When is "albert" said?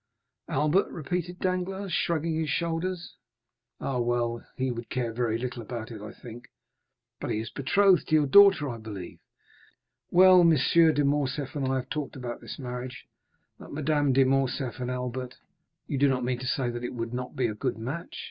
0.49-0.89, 14.89-15.35